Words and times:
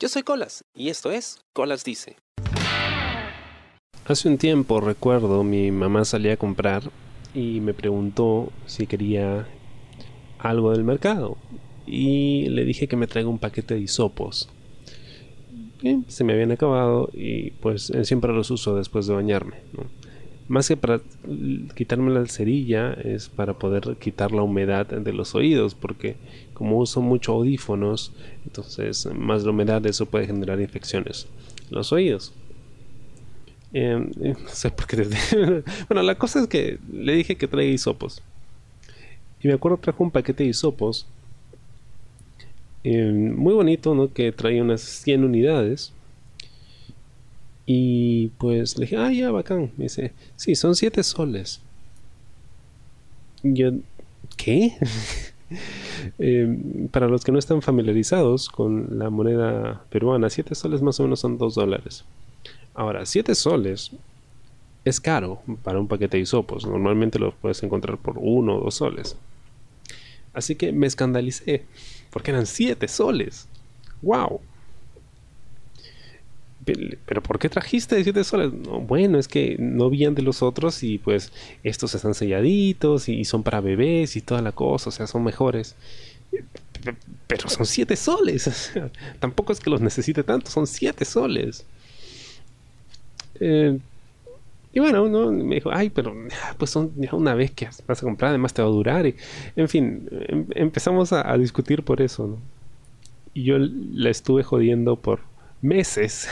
Yo 0.00 0.08
soy 0.08 0.22
Colas 0.22 0.62
y 0.76 0.90
esto 0.90 1.10
es 1.10 1.40
Colas 1.52 1.82
Dice. 1.82 2.14
Hace 4.06 4.28
un 4.28 4.38
tiempo 4.38 4.80
recuerdo 4.80 5.42
mi 5.42 5.72
mamá 5.72 6.04
salía 6.04 6.34
a 6.34 6.36
comprar 6.36 6.84
y 7.34 7.58
me 7.58 7.74
preguntó 7.74 8.52
si 8.66 8.86
quería 8.86 9.48
algo 10.38 10.70
del 10.70 10.84
mercado 10.84 11.36
y 11.84 12.48
le 12.48 12.64
dije 12.64 12.86
que 12.86 12.94
me 12.94 13.08
traiga 13.08 13.28
un 13.28 13.40
paquete 13.40 13.74
de 13.74 13.80
hisopos. 13.80 14.48
se 16.06 16.22
me 16.22 16.32
habían 16.32 16.52
acabado 16.52 17.10
y 17.12 17.50
pues 17.50 17.92
siempre 18.04 18.32
los 18.32 18.52
uso 18.52 18.76
después 18.76 19.08
de 19.08 19.14
bañarme. 19.14 19.56
Más 20.48 20.66
que 20.66 20.76
para 20.76 21.00
quitarme 21.74 22.10
la 22.10 22.26
cerilla 22.26 22.94
es 22.94 23.28
para 23.28 23.58
poder 23.58 23.96
quitar 24.00 24.32
la 24.32 24.42
humedad 24.42 24.86
de 24.86 25.12
los 25.12 25.34
oídos 25.34 25.74
porque 25.74 26.16
como 26.54 26.78
uso 26.78 27.02
mucho 27.02 27.32
audífonos 27.32 28.12
entonces 28.46 29.06
más 29.14 29.44
la 29.44 29.50
humedad 29.50 29.84
eso 29.84 30.06
puede 30.06 30.26
generar 30.26 30.58
infecciones 30.60 31.26
en 31.68 31.76
los 31.76 31.92
oídos. 31.92 32.32
Em, 33.72 34.10
eh, 34.22 34.34
no 34.42 34.48
sé 34.48 34.70
por 34.70 34.86
qué. 34.86 34.96
bueno, 35.88 36.02
la 36.02 36.14
cosa 36.14 36.40
es 36.40 36.46
que 36.46 36.78
le 36.90 37.12
dije 37.12 37.36
que 37.36 37.46
traiga 37.46 37.70
hisopos. 37.70 38.22
Y 39.42 39.48
me 39.48 39.54
acuerdo 39.54 39.78
trajo 39.78 40.02
un 40.02 40.10
paquete 40.10 40.44
de 40.44 40.50
hisopos. 40.50 41.06
Em, 42.84 43.36
muy 43.36 43.52
bonito, 43.52 43.94
¿no? 43.94 44.12
Que 44.12 44.32
traía 44.32 44.62
unas 44.62 44.80
100 44.80 45.24
unidades. 45.24 45.92
Y 47.70 48.28
pues 48.38 48.78
le 48.78 48.86
dije, 48.86 48.96
ah, 48.96 49.12
ya, 49.12 49.30
bacán. 49.30 49.72
Me 49.76 49.84
dice, 49.84 50.14
sí, 50.36 50.54
son 50.54 50.74
7 50.74 51.02
soles. 51.02 51.60
yo, 53.42 53.72
¿qué? 54.36 54.72
Em, 56.18 56.88
para 56.88 57.08
los 57.08 57.24
que 57.24 57.32
no 57.32 57.38
están 57.38 57.62
familiarizados 57.62 58.50
con 58.50 58.98
la 58.98 59.08
moneda 59.08 59.82
peruana, 59.90 60.28
7 60.30 60.54
soles 60.54 60.82
más 60.82 61.00
o 61.00 61.02
menos 61.02 61.20
son 61.20 61.36
2 61.36 61.54
dólares. 61.54 62.04
Ahora, 62.74 63.04
7 63.04 63.34
soles 63.34 63.90
es 64.84 65.00
caro 65.00 65.42
para 65.62 65.78
un 65.78 65.88
paquete 65.88 66.16
de 66.16 66.22
hisopos. 66.22 66.66
Normalmente 66.66 67.18
lo 67.18 67.32
puedes 67.32 67.62
encontrar 67.62 67.98
por 67.98 68.16
1 68.18 68.56
o 68.56 68.60
2 68.64 68.74
soles. 68.74 69.16
Así 70.32 70.54
que 70.54 70.72
me 70.72 70.86
escandalicé 70.86 71.64
porque 72.10 72.30
eran 72.30 72.46
7 72.46 72.88
soles. 72.88 73.46
¡Wow! 74.00 74.40
Pero 77.06 77.22
¿por 77.22 77.38
qué 77.38 77.48
trajiste 77.48 78.02
7 78.02 78.24
soles? 78.24 78.50
bueno, 78.86 79.18
es 79.18 79.28
que 79.28 79.56
no 79.58 79.90
vían 79.90 80.14
de 80.14 80.22
los 80.22 80.42
otros 80.42 80.82
y 80.82 80.98
pues 80.98 81.32
estos 81.62 81.94
están 81.94 82.14
selladitos 82.14 83.08
y 83.08 83.24
son 83.24 83.42
para 83.42 83.60
bebés 83.60 84.16
y 84.16 84.20
toda 84.20 84.42
la 84.42 84.52
cosa, 84.52 84.88
o 84.90 84.92
sea, 84.92 85.06
son 85.06 85.24
mejores. 85.24 85.76
Pero 87.26 87.48
son 87.48 87.66
7 87.66 87.96
soles. 87.96 88.72
Tampoco 89.20 89.52
es 89.52 89.60
que 89.60 89.70
los 89.70 89.80
necesite 89.80 90.22
tanto, 90.22 90.50
son 90.50 90.66
7 90.66 91.04
soles. 91.04 91.64
Eh, 93.40 93.78
y 94.72 94.80
bueno, 94.80 95.08
¿no? 95.08 95.32
me 95.32 95.56
dijo, 95.56 95.70
ay, 95.72 95.90
pero 95.90 96.14
pues 96.58 96.70
son 96.70 96.92
una 97.12 97.34
vez 97.34 97.50
que 97.52 97.68
vas 97.86 98.02
a 98.02 98.06
comprar, 98.06 98.30
además 98.30 98.52
te 98.52 98.62
va 98.62 98.68
a 98.68 98.70
durar. 98.70 99.06
Y, 99.06 99.16
en 99.56 99.68
fin, 99.68 100.08
em, 100.28 100.46
empezamos 100.54 101.12
a, 101.12 101.36
discutir 101.38 101.82
por 101.82 102.02
eso. 102.02 102.38
Y 103.34 103.44
yo 103.44 103.56
la 103.58 104.10
estuve 104.10 104.42
jodiendo 104.42 104.96
por 104.96 105.20
meses. 105.62 106.28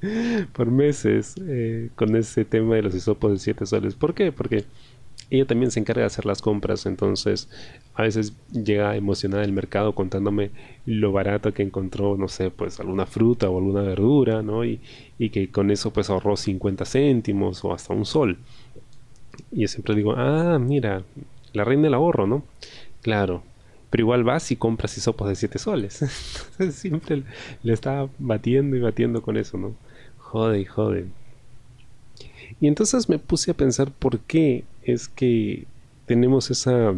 por 0.52 0.70
meses 0.70 1.34
eh, 1.46 1.90
con 1.96 2.14
ese 2.16 2.44
tema 2.44 2.76
de 2.76 2.82
los 2.82 2.94
hisopos 2.94 3.32
de 3.32 3.38
7 3.38 3.66
soles. 3.66 3.94
¿Por 3.94 4.14
qué? 4.14 4.32
Porque 4.32 4.64
ella 5.30 5.46
también 5.46 5.70
se 5.70 5.80
encarga 5.80 6.02
de 6.02 6.06
hacer 6.06 6.24
las 6.24 6.40
compras, 6.40 6.86
entonces 6.86 7.48
a 7.94 8.02
veces 8.02 8.32
llega 8.52 8.96
emocionada 8.96 9.42
del 9.42 9.52
mercado 9.52 9.94
contándome 9.94 10.50
lo 10.86 11.12
barato 11.12 11.52
que 11.52 11.62
encontró, 11.62 12.16
no 12.16 12.28
sé, 12.28 12.50
pues 12.50 12.80
alguna 12.80 13.04
fruta 13.06 13.50
o 13.50 13.58
alguna 13.58 13.82
verdura, 13.82 14.42
¿no? 14.42 14.64
Y, 14.64 14.80
y 15.18 15.30
que 15.30 15.50
con 15.50 15.70
eso 15.70 15.92
pues 15.92 16.08
ahorró 16.08 16.36
50 16.36 16.84
céntimos 16.86 17.64
o 17.64 17.74
hasta 17.74 17.92
un 17.92 18.06
sol. 18.06 18.38
Y 19.52 19.62
yo 19.62 19.68
siempre 19.68 19.94
digo, 19.94 20.14
ah, 20.16 20.58
mira, 20.58 21.02
la 21.52 21.64
reina 21.64 21.84
del 21.84 21.94
ahorro, 21.94 22.26
¿no? 22.26 22.44
Claro, 23.02 23.42
pero 23.90 24.02
igual 24.02 24.24
vas 24.24 24.50
y 24.50 24.56
compras 24.56 24.96
hisopos 24.96 25.28
de 25.28 25.36
7 25.36 25.58
soles. 25.58 26.02
Entonces 26.52 26.74
siempre 26.74 27.22
le 27.62 27.72
estaba 27.72 28.08
batiendo 28.18 28.76
y 28.76 28.80
batiendo 28.80 29.22
con 29.22 29.36
eso, 29.36 29.58
¿no? 29.58 29.74
Jode 30.18 30.60
y 30.60 30.64
jode. 30.64 31.06
Y 32.60 32.66
entonces 32.66 33.08
me 33.08 33.18
puse 33.18 33.50
a 33.50 33.54
pensar 33.54 33.90
por 33.90 34.20
qué 34.20 34.64
es 34.82 35.08
que 35.08 35.66
tenemos 36.06 36.50
esa 36.50 36.94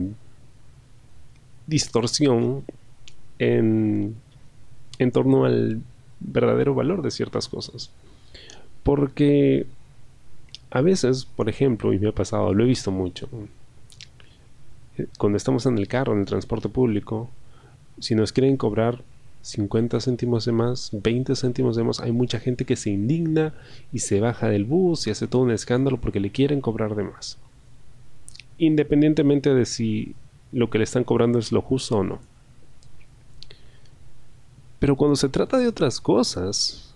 distorsión 1.66 2.64
en, 3.38 4.14
en 4.98 5.12
torno 5.12 5.44
al 5.44 5.80
verdadero 6.20 6.74
valor 6.74 7.02
de 7.02 7.10
ciertas 7.10 7.48
cosas. 7.48 7.90
Porque 8.82 9.66
a 10.70 10.80
veces, 10.80 11.24
por 11.24 11.48
ejemplo, 11.48 11.92
y 11.92 11.98
me 11.98 12.08
ha 12.08 12.12
pasado, 12.12 12.54
lo 12.54 12.64
he 12.64 12.66
visto 12.66 12.90
mucho, 12.90 13.28
cuando 15.18 15.36
estamos 15.36 15.66
en 15.66 15.78
el 15.78 15.88
carro, 15.88 16.12
en 16.12 16.20
el 16.20 16.26
transporte 16.26 16.68
público, 16.68 17.30
si 17.98 18.14
nos 18.14 18.32
quieren 18.32 18.56
cobrar 18.56 19.02
50 19.42 20.00
céntimos 20.00 20.44
de 20.44 20.52
más, 20.52 20.90
20 20.92 21.34
céntimos 21.34 21.76
de 21.76 21.84
más, 21.84 22.00
hay 22.00 22.12
mucha 22.12 22.40
gente 22.40 22.64
que 22.64 22.76
se 22.76 22.90
indigna 22.90 23.54
y 23.92 24.00
se 24.00 24.20
baja 24.20 24.48
del 24.48 24.64
bus 24.64 25.06
y 25.06 25.10
hace 25.10 25.26
todo 25.26 25.42
un 25.42 25.50
escándalo 25.50 25.98
porque 25.98 26.20
le 26.20 26.30
quieren 26.30 26.60
cobrar 26.60 26.94
de 26.94 27.04
más. 27.04 27.38
Independientemente 28.58 29.54
de 29.54 29.64
si 29.64 30.14
lo 30.52 30.68
que 30.68 30.78
le 30.78 30.84
están 30.84 31.04
cobrando 31.04 31.38
es 31.38 31.52
lo 31.52 31.62
justo 31.62 31.98
o 31.98 32.04
no. 32.04 32.18
Pero 34.78 34.96
cuando 34.96 35.16
se 35.16 35.28
trata 35.28 35.58
de 35.58 35.68
otras 35.68 36.00
cosas, 36.00 36.94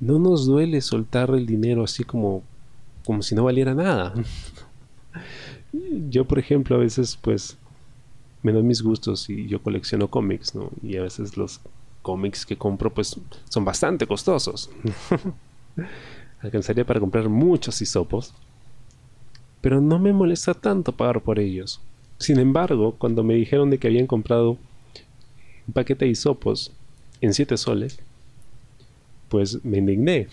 no 0.00 0.18
nos 0.18 0.46
duele 0.46 0.80
soltar 0.80 1.30
el 1.30 1.46
dinero 1.46 1.84
así 1.84 2.04
como, 2.04 2.42
como 3.04 3.22
si 3.22 3.34
no 3.34 3.44
valiera 3.44 3.74
nada. 3.74 4.14
Yo, 5.72 6.24
por 6.24 6.38
ejemplo, 6.38 6.76
a 6.76 6.80
veces 6.80 7.18
pues 7.20 7.58
me 8.42 8.52
dan 8.52 8.66
mis 8.66 8.82
gustos 8.82 9.28
y 9.28 9.46
yo 9.46 9.62
colecciono 9.62 10.08
cómics, 10.08 10.54
¿no? 10.54 10.70
Y 10.82 10.96
a 10.96 11.02
veces 11.02 11.36
los 11.36 11.60
cómics 12.02 12.46
que 12.46 12.56
compro 12.56 12.92
pues 12.92 13.18
son 13.48 13.64
bastante 13.64 14.06
costosos. 14.06 14.70
Alcanzaría 16.40 16.86
para 16.86 17.00
comprar 17.00 17.28
muchos 17.28 17.82
hisopos, 17.82 18.32
pero 19.60 19.80
no 19.80 19.98
me 19.98 20.12
molesta 20.12 20.54
tanto 20.54 20.92
pagar 20.92 21.20
por 21.20 21.38
ellos. 21.38 21.80
Sin 22.18 22.38
embargo, 22.38 22.94
cuando 22.98 23.22
me 23.22 23.34
dijeron 23.34 23.70
de 23.70 23.78
que 23.78 23.88
habían 23.88 24.06
comprado 24.06 24.56
un 25.66 25.74
paquete 25.74 26.04
de 26.04 26.12
hisopos 26.12 26.72
en 27.20 27.34
7 27.34 27.56
soles, 27.56 27.98
pues 29.28 29.64
me 29.64 29.78
indigné. 29.78 30.28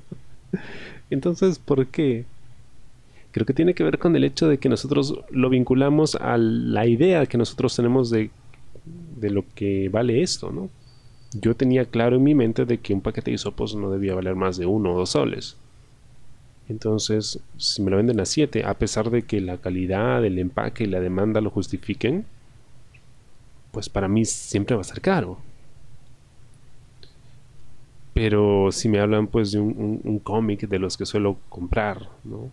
Entonces, 1.10 1.58
¿por 1.58 1.86
qué? 1.88 2.24
Creo 3.32 3.46
que 3.46 3.54
tiene 3.54 3.74
que 3.74 3.84
ver 3.84 3.98
con 3.98 4.16
el 4.16 4.24
hecho 4.24 4.48
de 4.48 4.58
que 4.58 4.68
nosotros 4.68 5.20
lo 5.30 5.48
vinculamos 5.50 6.16
a 6.16 6.36
la 6.36 6.86
idea 6.86 7.26
que 7.26 7.38
nosotros 7.38 7.74
tenemos 7.76 8.10
de, 8.10 8.30
de 9.16 9.30
lo 9.30 9.44
que 9.54 9.88
vale 9.88 10.22
esto, 10.22 10.50
¿no? 10.50 10.68
Yo 11.32 11.54
tenía 11.54 11.84
claro 11.84 12.16
en 12.16 12.24
mi 12.24 12.34
mente 12.34 12.64
de 12.64 12.78
que 12.78 12.92
un 12.92 13.00
paquete 13.00 13.30
de 13.30 13.36
hisopos 13.36 13.76
no 13.76 13.90
debía 13.90 14.14
valer 14.14 14.34
más 14.34 14.56
de 14.56 14.66
uno 14.66 14.94
o 14.94 14.98
dos 14.98 15.10
soles. 15.10 15.56
Entonces, 16.68 17.40
si 17.56 17.82
me 17.82 17.90
lo 17.90 17.96
venden 17.96 18.20
a 18.20 18.24
7, 18.24 18.64
a 18.64 18.74
pesar 18.74 19.10
de 19.10 19.22
que 19.22 19.40
la 19.40 19.58
calidad, 19.58 20.24
el 20.24 20.38
empaque 20.38 20.84
y 20.84 20.86
la 20.86 21.00
demanda 21.00 21.40
lo 21.40 21.50
justifiquen, 21.50 22.24
pues 23.72 23.88
para 23.88 24.08
mí 24.08 24.24
siempre 24.24 24.76
va 24.76 24.82
a 24.82 24.84
ser 24.84 25.00
caro. 25.00 25.38
Pero 28.14 28.70
si 28.72 28.88
me 28.88 29.00
hablan 29.00 29.28
pues 29.28 29.52
de 29.52 29.60
un, 29.60 30.00
un 30.04 30.18
cómic 30.18 30.68
de 30.68 30.78
los 30.78 30.96
que 30.96 31.06
suelo 31.06 31.38
comprar, 31.48 32.08
¿no? 32.24 32.50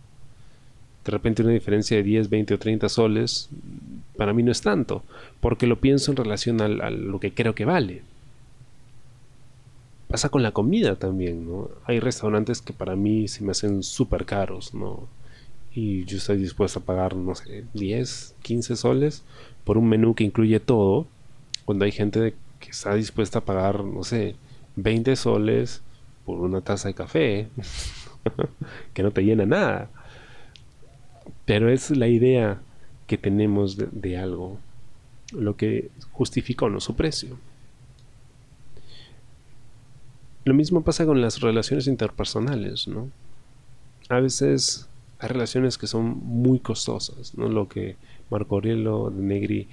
De 1.07 1.11
repente 1.11 1.41
una 1.41 1.53
diferencia 1.53 1.95
de 1.95 2.03
10, 2.03 2.29
20 2.29 2.53
o 2.53 2.59
30 2.59 2.89
soles, 2.89 3.47
para 4.17 4.33
mí 4.33 4.43
no 4.43 4.51
es 4.51 4.61
tanto, 4.61 5.03
porque 5.39 5.65
lo 5.65 5.79
pienso 5.79 6.11
en 6.11 6.17
relación 6.17 6.59
a, 6.59 6.67
lo 6.67 7.19
que 7.21 7.33
creo 7.33 7.55
que 7.55 7.63
vale. 7.63 8.01
Pasa 10.09 10.27
con 10.27 10.43
la 10.43 10.51
comida 10.51 10.97
también, 10.97 11.47
¿no? 11.47 11.69
Hay 11.85 12.01
restaurantes 12.01 12.61
que 12.61 12.73
para 12.73 12.97
mí 12.97 13.29
se 13.29 13.41
me 13.45 13.51
hacen 13.51 13.83
súper 13.83 14.25
caros, 14.25 14.73
¿no? 14.73 15.07
Y 15.73 16.03
yo 16.03 16.17
estoy 16.17 16.39
dispuesto 16.39 16.79
a 16.79 16.83
pagar, 16.83 17.15
no 17.15 17.35
sé, 17.35 17.63
10, 17.73 18.35
15 18.41 18.75
soles 18.75 19.23
por 19.63 19.77
un 19.77 19.87
menú 19.87 20.13
que 20.13 20.25
incluye 20.25 20.59
todo, 20.59 21.07
cuando 21.63 21.85
hay 21.85 21.93
gente 21.93 22.33
que 22.59 22.71
está 22.71 22.95
dispuesta 22.95 23.39
a 23.39 23.45
pagar, 23.45 23.85
no 23.85 24.03
sé, 24.03 24.35
20 24.75 25.15
soles 25.15 25.81
por 26.25 26.41
una 26.41 26.59
taza 26.59 26.89
de 26.89 26.95
café, 26.95 27.47
que 28.93 29.03
no 29.03 29.11
te 29.11 29.21
llena 29.21 29.45
nada. 29.45 29.89
Pero 31.47 31.71
es 31.71 31.91
la 31.91 32.09
idea 32.09 32.59
que 33.07 33.17
tenemos 33.17 33.77
de, 33.77 34.17
algo 34.17 34.59
lo 35.31 35.55
que 35.55 35.89
justifica 36.11 36.65
o 36.65 36.69
no 36.69 36.81
su 36.81 36.93
precio. 36.93 37.37
Lo 40.43 40.53
mismo 40.53 40.81
pasa 40.81 41.05
con 41.05 41.21
las 41.21 41.39
relaciones 41.39 41.87
interpersonales, 41.87 42.89
¿no? 42.89 43.09
A 44.09 44.19
veces 44.19 44.89
hay 45.19 45.29
relaciones 45.29 45.77
que 45.77 45.87
son 45.87 46.19
muy 46.21 46.59
costosas, 46.59 47.33
¿no? 47.37 47.47
Lo 47.47 47.69
que 47.69 47.95
Marco 48.29 48.55
Aurelio 48.55 49.09
de 49.09 49.23
Negri 49.23 49.69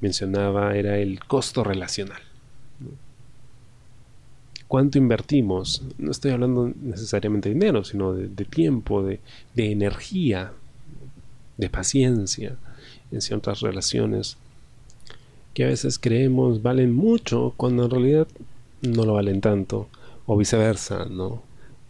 mencionaba 0.00 0.74
era 0.76 0.96
el 0.96 1.22
costo 1.22 1.62
relacional. 1.62 2.22
cuánto 4.66 4.96
invertimos. 4.96 5.82
No 5.98 6.10
estoy 6.10 6.30
hablando 6.30 6.72
necesariamente 6.80 7.50
de 7.50 7.54
dinero, 7.54 7.84
sino 7.84 8.14
de, 8.14 8.44
tiempo, 8.46 9.02
de, 9.02 9.20
de 9.54 9.70
energía, 9.70 10.52
de 11.56 11.68
paciencia 11.68 12.56
en 13.10 13.20
ciertas 13.20 13.60
relaciones 13.60 14.36
que 15.54 15.64
a 15.64 15.68
veces 15.68 15.98
creemos 15.98 16.62
valen 16.62 16.92
mucho 16.92 17.52
cuando 17.56 17.84
en 17.84 17.90
realidad 17.90 18.28
no 18.80 19.04
lo 19.04 19.14
valen 19.14 19.40
tanto 19.40 19.88
o 20.26 20.36
viceversa, 20.36 21.06
¿no? 21.06 21.42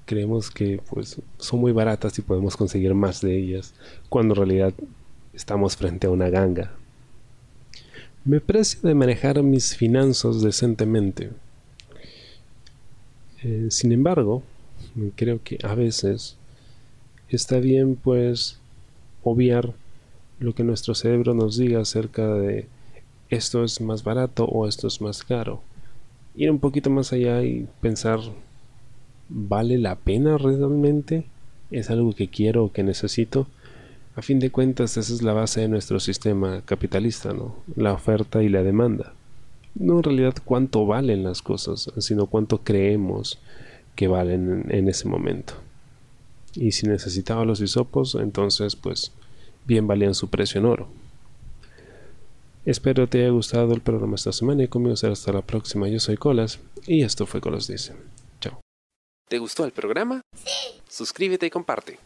Creemos 0.04 0.50
que 0.50 0.80
pues 0.90 1.20
son 1.38 1.60
muy 1.60 1.72
baratas 1.72 2.18
y 2.18 2.22
podemos 2.22 2.56
conseguir 2.56 2.92
más 2.94 3.20
de 3.20 3.36
ellas 3.36 3.72
cuando 4.08 4.34
en 4.34 4.38
realidad 4.38 4.74
estamos 5.32 5.76
frente 5.76 6.06
a 6.06 6.10
una 6.10 6.28
ganga. 6.28 6.72
Me 8.24 8.40
precio 8.40 8.80
de 8.82 8.94
manejar 8.94 9.42
mis 9.42 9.76
finanzas 9.76 10.42
decentemente. 10.42 11.30
Eh, 13.42 13.66
sin 13.70 13.92
embargo, 13.92 14.42
creo 15.16 15.40
que 15.42 15.58
a 15.62 15.74
veces 15.74 16.36
está 17.28 17.58
bien 17.58 17.96
pues 17.96 18.58
obviar 19.22 19.72
lo 20.38 20.54
que 20.54 20.64
nuestro 20.64 20.94
cerebro 20.94 21.34
nos 21.34 21.56
diga 21.56 21.80
acerca 21.80 22.26
de 22.34 22.66
esto 23.30 23.64
es 23.64 23.80
más 23.80 24.04
barato 24.04 24.44
o 24.44 24.66
esto 24.66 24.86
es 24.86 25.00
más 25.00 25.22
caro. 25.22 25.62
Ir 26.34 26.50
un 26.50 26.58
poquito 26.58 26.90
más 26.90 27.12
allá 27.12 27.42
y 27.42 27.66
pensar, 27.80 28.20
¿vale 29.28 29.78
la 29.78 29.96
pena 29.96 30.38
realmente? 30.38 31.24
¿Es 31.70 31.90
algo 31.90 32.14
que 32.14 32.28
quiero 32.28 32.64
o 32.64 32.72
que 32.72 32.82
necesito? 32.82 33.46
A 34.14 34.20
fin 34.20 34.38
de 34.38 34.50
cuentas, 34.50 34.98
esa 34.98 35.14
es 35.14 35.22
la 35.22 35.32
base 35.32 35.62
de 35.62 35.68
nuestro 35.68 35.98
sistema 35.98 36.62
capitalista, 36.66 37.32
¿no? 37.32 37.56
La 37.76 37.94
oferta 37.94 38.42
y 38.42 38.50
la 38.50 38.62
demanda. 38.62 39.14
No 39.74 39.96
en 39.96 40.02
realidad 40.02 40.34
cuánto 40.44 40.84
valen 40.84 41.24
las 41.24 41.40
cosas, 41.40 41.90
sino 41.96 42.26
cuánto 42.26 42.58
creemos 42.58 43.38
que 43.96 44.08
valen 44.08 44.66
en, 44.68 44.88
ese 44.88 45.08
momento. 45.08 45.54
Y 46.54 46.72
si 46.72 46.86
necesitaba 46.86 47.44
los 47.44 47.60
hisopos, 47.60 48.14
entonces 48.14 48.76
pues 48.76 49.12
bien 49.64 49.86
valían 49.86 50.14
su 50.14 50.28
precio 50.28 50.60
en 50.60 50.66
oro. 50.66 50.88
Espero 52.64 53.08
te 53.08 53.20
haya 53.20 53.30
gustado 53.30 53.72
el 53.74 53.80
programa 53.80 54.14
esta 54.14 54.32
semana 54.32 54.62
y 54.62 54.68
conmigo 54.68 54.94
será 54.94 55.14
hasta 55.14 55.32
la 55.32 55.42
próxima. 55.42 55.88
Yo 55.88 55.98
soy 55.98 56.16
Colas 56.16 56.60
y 56.86 57.02
esto 57.02 57.26
fue 57.26 57.40
Colas 57.40 57.66
Dice. 57.66 57.94
Chao. 58.40 58.60
¿Te 59.28 59.38
gustó 59.38 59.64
el 59.64 59.72
programa? 59.72 60.20
Sí. 60.36 60.80
Suscríbete 60.88 61.46
y 61.46 61.50
comparte. 61.50 61.98